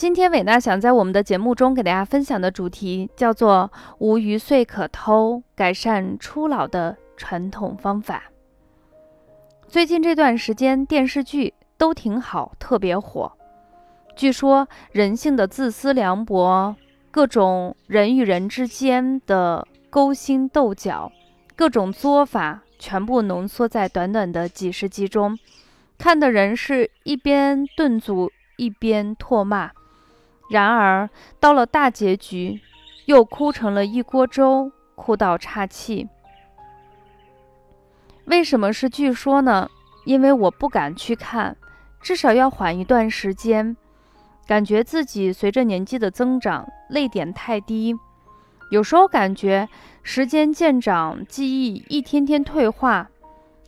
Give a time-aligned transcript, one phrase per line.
[0.00, 8.22] 今天伟娜想在我们的节目中给大家分享的主题叫做“无余岁可偷，改善初老的传统方法”。
[9.68, 13.30] 最近这段时间电视剧都挺好，特别火。
[14.16, 16.74] 据说人性的自私凉薄，
[17.10, 21.12] 各种人与人之间的勾心斗角，
[21.54, 25.38] 各种作法，全部浓缩在短短的几十集中，
[25.98, 29.70] 看的人是一边顿足，一边唾骂。
[30.50, 32.60] 然而，到了大结局，
[33.06, 36.08] 又哭成了一锅粥，哭到岔气。
[38.24, 39.68] 为什么是据说呢？
[40.04, 41.56] 因为我不敢去看，
[42.00, 43.76] 至少要缓一段时间。
[44.46, 47.94] 感觉自己随着年纪的增长，泪点太低。
[48.72, 49.68] 有时候感觉
[50.02, 53.08] 时间渐长，记忆一天天退化，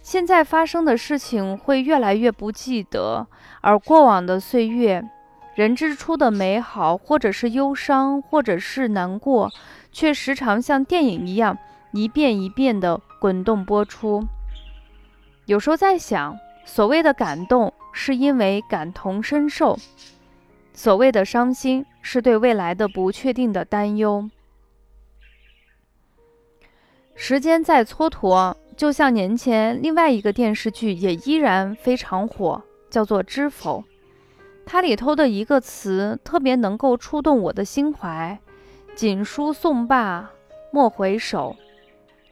[0.01, 3.29] 现在发生的事情会越来越不记得，
[3.61, 5.09] 而过往的岁月。
[5.55, 9.51] 人之初的美好，或者是忧伤，或者是难过，
[9.93, 11.59] 却时常像电影一样
[11.93, 14.27] 一遍一遍的滚动播出。
[15.45, 19.77] 有时候在想，所谓的感动，是因为感同身受；
[20.73, 24.31] 所谓的伤心，是对未来的不确定的担忧。
[27.15, 33.81] 时间在蹉跎，就像年前另外一个电视剧也依然非常火，叫做《知否》。
[34.73, 38.39] 它里头的一个词特别能够触动我的心怀
[38.97, 40.31] ：“锦书送罢
[40.71, 41.55] 莫回首，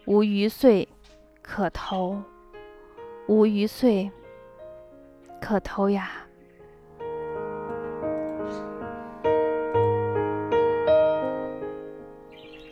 [0.07, 0.89] 无余岁
[1.43, 2.17] 可偷，
[3.27, 4.11] 无余岁
[5.39, 6.13] 可偷呀。”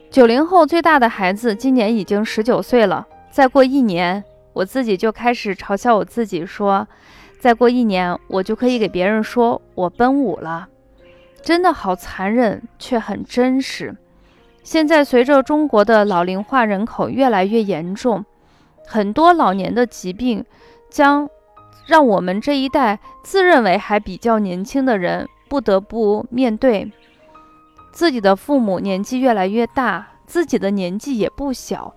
[0.09, 4.25] 九零后最大的孩子今年已经十九岁了，再过一年，
[4.55, 6.89] 我自己就开始嘲笑我自己说。
[7.39, 10.69] 再过一年，我就可以给别人说我奔五了，
[11.41, 13.97] 真的好残忍，却很真实。
[14.65, 18.25] 现在随着中国的老龄化人口越来越严重，
[18.87, 20.45] 很多老年的疾病
[20.91, 21.31] 将
[21.87, 26.91] 让我们这一代自认为还比较年轻的人不得不面对。
[27.93, 31.95] 自己的父母年纪越来越大，自己的年纪也不小。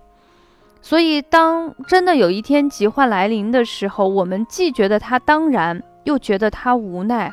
[0.84, 7.32] 所以，当真的有一天疾患来临的时候，我们既觉得它当然，又觉得它无奈。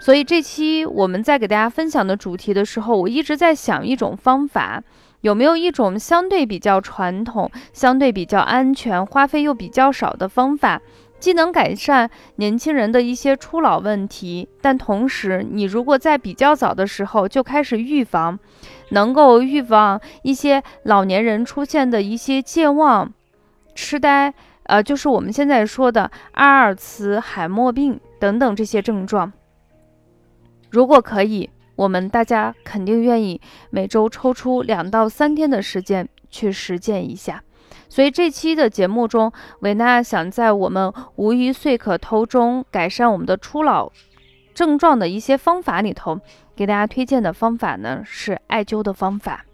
[0.00, 4.82] 所以，这期我们在给大家分享的主题的时候，我一直在想一种方法，
[5.20, 10.80] 有没有一种相对比较传统、相对比较安全、花费又比较少的方法？
[11.22, 18.36] 既能改善年轻人的一些初老问题，但同时，你如果在比较早的时候就开始预防，
[18.88, 23.12] 能够预防一些老年人出现的一些健忘、
[23.72, 24.34] 痴呆，
[24.64, 29.32] 呃，就是我们现在说的阿尔茨海默病等等这些症状。
[30.70, 33.40] 如果可以，我们大家肯定愿意
[33.70, 37.44] 每周抽出两到三天的时间去实践一下。
[37.92, 39.30] 所以这期的节目中，
[39.60, 43.92] 维娜想在我们无一岁可偷中改善我们的初老
[44.54, 46.18] 症状的一些方法里头，
[46.56, 49.44] 给大家推荐的方法呢是艾灸的方法。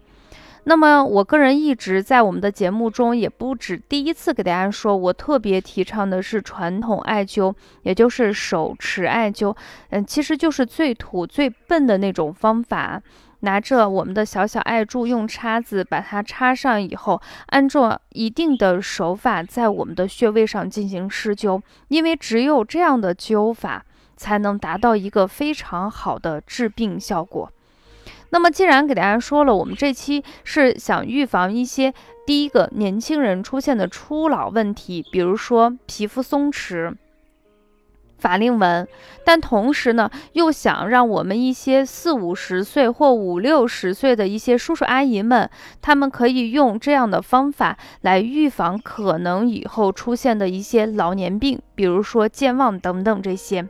[0.63, 9.53] 那么我个人一直在我们的节目中，也不止第一次给大家说，我特别提倡的是传统艾灸，也就是手持艾灸。
[9.89, 13.01] 嗯，其实就是最土最笨的那种方法。
[13.41, 27.51] 拿着我们的小小艾柱，用叉子把它插上以后，按照一定的手法在我们的穴位上进行施灸，因为只有这样的灸法才能达到一个非常好的治病效果。
[28.31, 31.93] 那么，既然给大家说了，我们这期是想预防一些
[32.27, 36.93] 第一个年轻人出现的初老问题，比如说皮肤松弛。
[38.19, 38.87] 法令纹，
[39.23, 45.49] 但同时呢，又想让我们一些四五十岁或五六十岁的一些叔叔阿姨们，
[45.81, 53.67] 他们可以用这样的方法来预防可能以后出现的一些老年病，比如说健忘等等这些。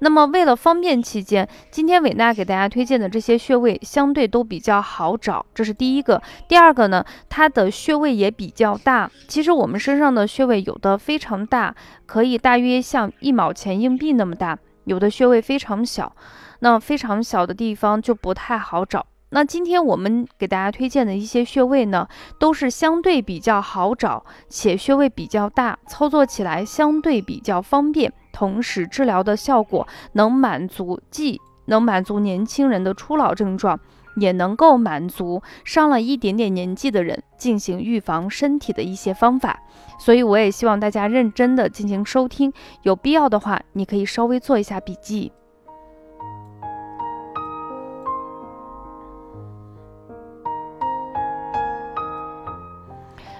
[0.00, 6.20] 那么为了方便起见，今天伟娜给大家推荐的这些穴位相对都比较好找，这是第一个。
[6.46, 9.10] 第二个呢，它的穴位也比较大。
[9.26, 16.14] 其实我们身上的穴位有的非常大，可以大约像一毛钱硬币那么大；有的穴位非常小，
[16.60, 19.06] 那非常小的地方就不太好找。
[19.30, 22.06] 那今天我们给大家推荐的一些穴位呢，
[22.38, 28.12] 都是相对比较好找，且穴位比较大，操作起来相对比较方便。
[28.36, 33.80] 同时，治疗的效果能满足，既能满足年轻人的初老症状，
[34.16, 39.58] 也能够满足上了一点点年纪的人进行预防身体的一些方法。
[39.98, 42.52] 所以，我也希望大家认真的进行收听，
[42.82, 45.32] 有必要的话，你可以稍微做一下笔记。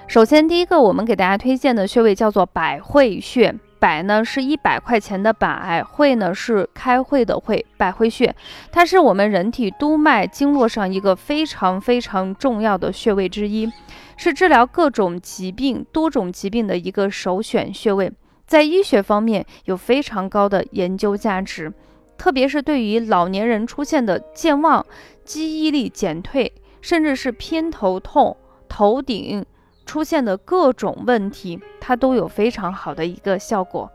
[0.09, 3.55] 首先，第一个我们给大家推荐的穴位叫做百会穴。
[3.79, 8.35] 百呢是一百块钱的百，会呢是开会的会，百会穴，
[8.73, 13.71] 它是我们人体督脉经络上一个非常非常重要的穴位之一，
[14.17, 18.11] 是治疗各种疾病、多种疾病的一个首选穴位，
[18.47, 21.73] 在医学方面有非常高的研究价值，
[22.17, 24.85] 特别是对于老年人出现的健忘、
[25.25, 28.37] 记忆力减退，甚至是偏头痛、
[28.69, 29.45] 头顶。
[29.87, 33.91] 出现的各种问题，它都有非常好的一个效果。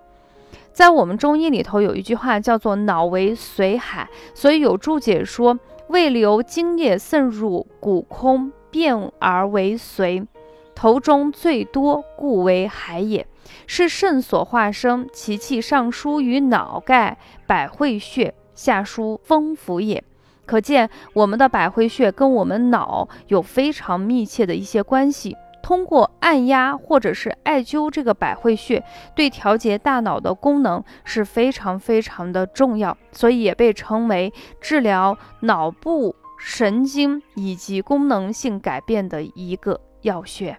[0.71, 5.59] 在我们中医里头有一句话叫做“脑为髓海”，所以有注解说
[5.89, 10.25] ：“胃流精液渗入骨空，变而为髓，
[10.73, 13.27] 头中最多，故为海也。
[13.67, 20.01] 是肾所化生，其气上输于脑盖，百会穴下输风府也。”
[20.45, 25.35] 可见我们的百会穴跟我们脑有非常密切的一些关系。
[25.61, 28.83] 通过按压或者是艾灸这个百会穴，
[29.15, 40.57] 对调节大脑的功能是非常非常的重要，所以也被称为治疗脑部神经以及功能性改变的一个要穴。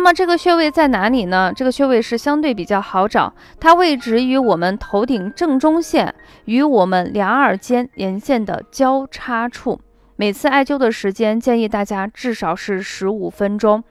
[0.00, 1.52] 那么这个穴位在哪里呢？
[1.54, 6.14] 这个穴位是相对比较好找，它位置于我们头顶正中线
[6.46, 9.78] 与我们两耳间连线的交叉处。
[10.16, 13.84] 每次艾灸的时间建议大家至少是十五分钟。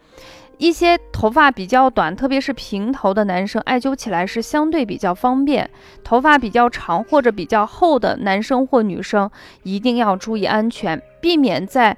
[0.57, 5.69] 一些头发比较短，特别是平头的男生，艾灸起来是相对比较方便。
[6.03, 9.29] 头发比较长或者比较厚的男生或女生
[9.61, 11.95] 一定要注意安全，避免在。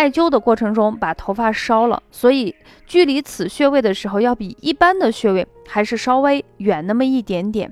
[0.00, 2.56] 艾灸的过程中把头发烧了，所以
[2.86, 7.70] 距离此穴位的时候要比一般的穴位还是稍微远那么一点点。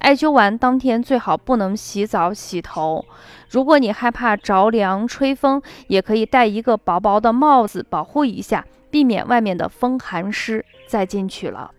[0.00, 3.02] 艾灸完当天最好不能洗澡洗头。
[3.48, 11.70] 如果你害怕着凉吹风，也可以戴一个薄薄的帽子保护一下，避免外面的风寒湿再进去了。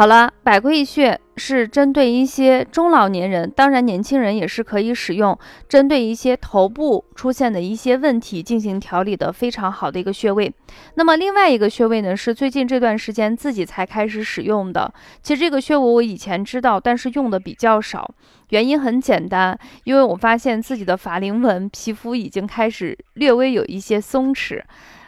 [0.00, 5.38] 好了，百会穴是针对一些中老年人，当然年轻人也是可以使用，
[5.68, 10.50] 针对一些头部出现的一些问题进行调理的非常好的一个穴位。
[10.94, 14.90] 那么另外一个穴位呢，是最近这段时间自己才开始使用的。
[15.22, 18.10] 其实这个穴位我以前知道，但是用的比较少。
[18.48, 19.54] 原因很简单，
[19.84, 24.62] 因为我发现自己的法令纹皮肤已经开始略微有一些松弛，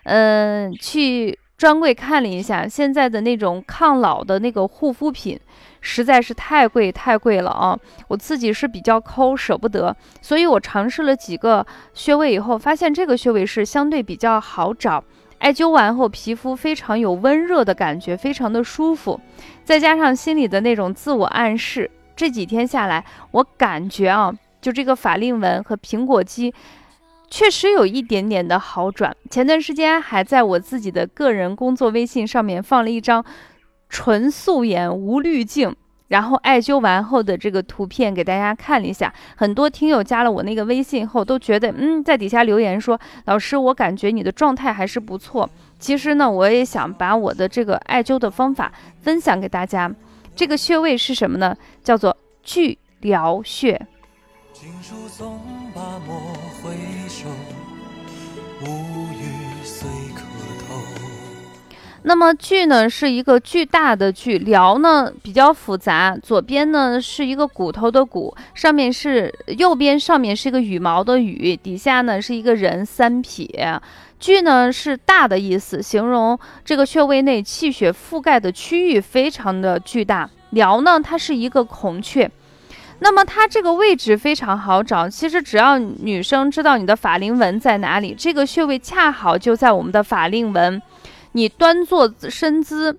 [0.04, 1.38] 嗯，去。
[1.62, 5.38] 专柜看了一下，现在的那种抗老的那个护肤品，
[5.80, 7.78] 实在是太贵太贵了啊！
[8.08, 11.64] 我自己是比较抠，舍不得，所以我尝试了几个
[11.94, 15.04] 穴位以后，发现这个穴位是相对比较好找。
[15.38, 19.20] 艾灸完后，皮肤非常有温热的感觉，非常的舒服，
[19.62, 26.52] 再加上心里的那种自我暗示，这几天下来，我感觉啊，就这个法令纹和苹果肌。
[27.32, 29.16] 确实有一点点的好转。
[29.30, 33.24] 前段时间还在我自己的个人工作微信上面放了一张
[33.88, 35.74] 纯素颜无滤镜，
[36.08, 39.10] 然后艾灸完后的这个图片给大家看了一下。
[39.34, 45.48] 很多听友加了我那个微信后都觉得，嗯，在底下留言说：“老师，我感觉你的状态还是不错。”
[45.80, 48.70] 其实呢，我也想把我的这个艾灸的方法
[49.00, 49.90] 分享给大家。
[50.36, 51.56] 这个穴位是什么呢？
[51.82, 53.86] 叫做巨髎穴。
[62.04, 73.80] 那么巨呢是一个巨大的巨，髎呢比较复杂，左边呢是一个骨头的骨，上面是右边上面是一个羽毛的羽，底下呢是一个人三撇。
[74.18, 80.28] 巨呢是大的意思，形容这个穴位内气血覆盖的区域非常的巨大。
[80.52, 82.28] 髎呢它是一个孔雀。
[83.04, 90.80] 那么它这个位置非常好找，其实只要女生知道你的法令纹在哪里，这个穴位恰好就在我们的法令纹。
[91.32, 92.96] 你端坐身姿，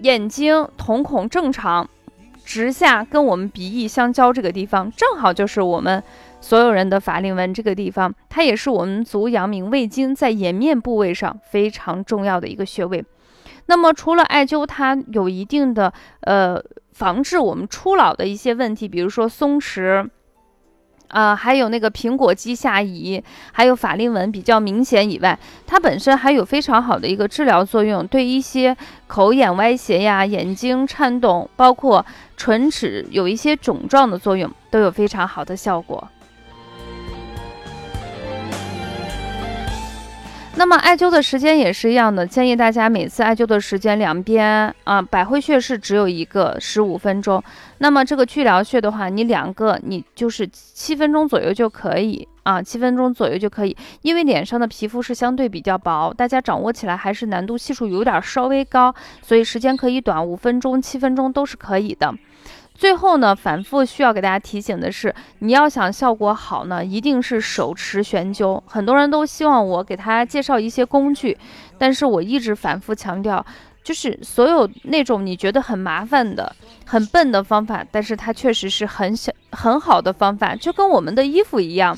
[0.00, 1.86] 眼睛瞳孔正常，
[2.46, 6.02] 直下跟我们鼻翼相交这个地方，正好就是我们
[6.40, 13.04] 所有人的法令纹这个地方，它也是我们足阳明胃经在颜面部位上非常重要的一个穴位。
[13.66, 15.92] 那么除了艾灸，它有一定的
[16.22, 16.64] 呃。
[16.94, 20.08] 防治我们初老的一些问题，比如说松弛，
[21.08, 23.20] 啊，还有那个苹果肌下移，
[23.52, 25.36] 还有法令纹比较明显以外，
[25.66, 28.76] 它本身还有非常好的一个治疗作用，对一些
[29.08, 36.08] 口眼歪斜呀、眼睛颤动，包括唇齿有一些肿胀的作用，都有非常好的效果。
[40.56, 47.42] 那么艾灸的时间也是一样的，建议大家每次艾灸的时间两边啊，百会穴是只有一个十五分钟。
[47.78, 53.76] 那么这个聚疗穴的话，你两个你就是七分钟左右就可以啊，七分钟左右就可以。
[54.02, 62.14] 因为脸上的皮肤是相对比较薄，大家掌握起来还是难度系数有点稍微高，所以时间可以短，五分钟、七分钟都是可以的。
[62.74, 68.60] 最后呢，反复需要给大家提醒的是，你要想效果好呢，一定是手持悬灸。
[68.66, 71.38] 很多人都希望我给他介绍一些工具，
[71.78, 73.44] 但是我一直反复强调，
[73.84, 76.54] 就是所有那种你觉得很麻烦的、
[76.84, 81.96] 很笨的方法，但是它确实是很小很好的方法，就跟我们的衣服一样，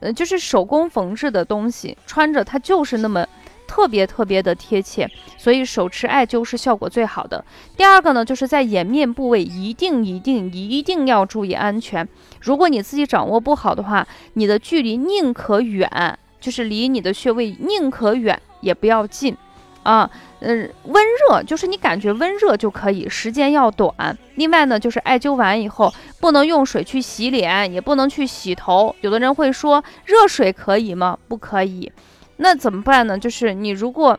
[0.00, 3.26] 呃，就是手工缝制的东西，穿着它就是那么。
[3.74, 7.44] 特别特别的贴切，所以手持艾灸是效果最好的。
[7.76, 12.08] 第二个呢，就是在颜面部位一定一定一定要注意安全。
[12.40, 19.36] 如果你自己掌握不好的话，你的距离宁可远，就是离你的穴位宁可远也不要近
[19.82, 20.08] 啊。
[20.38, 24.16] 嗯，温热就是你感觉温热就可以，时间要短。
[24.36, 28.94] 另外呢，就是艾灸完以后不能用水去洗脸，也不能去洗头。
[29.00, 31.18] 有的人会说热水可以吗？
[31.26, 31.90] 不可以。
[32.36, 33.18] 那怎么办呢？
[33.18, 34.18] 就是你如果，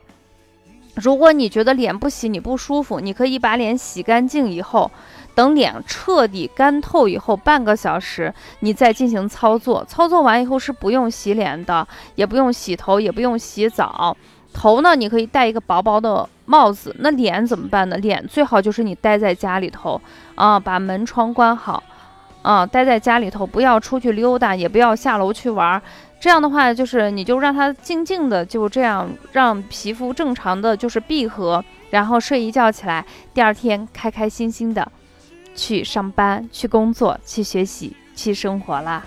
[0.96, 4.90] 如果你觉得脸不洗你不舒服，你可以把脸洗干净以后，
[5.34, 9.84] 等脸彻底干透以后，半个小时你再进行操作。
[9.86, 14.16] 操作完以后是不用洗脸的，也不用洗头，也不用洗澡。
[14.54, 16.96] 头呢，你可以戴一个薄薄的帽子。
[17.00, 17.98] 那脸怎么办呢？
[17.98, 20.02] 脸最好就是你待在家里头
[20.36, 21.84] 啊，把门窗关好
[22.46, 25.82] 啊，待在家里头，不要出去溜达，也不要下楼去玩。
[26.20, 34.92] 这样的话，就是你就让它静静的，就这样让皮肤正常的就是闭合，然后睡一觉起来，第二天开开心心的
[35.56, 39.04] 去上班、去工作、去学习、去生活啦。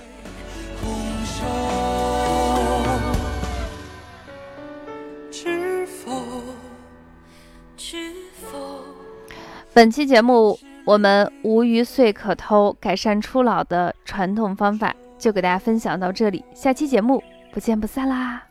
[9.73, 14.95] 本期节目我们无鱼碎可偷，改善初老的传统方法。
[15.19, 18.48] 就给大家分享到这里，下期节目不见不散啦！